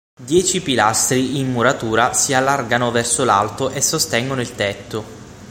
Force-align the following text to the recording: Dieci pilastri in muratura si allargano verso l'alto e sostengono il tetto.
Dieci 0.23 0.63
pilastri 0.63 1.37
in 1.37 1.51
muratura 1.51 2.11
si 2.13 2.33
allargano 2.33 2.89
verso 2.89 3.23
l'alto 3.23 3.69
e 3.69 3.81
sostengono 3.81 4.41
il 4.41 4.55
tetto. 4.55 5.03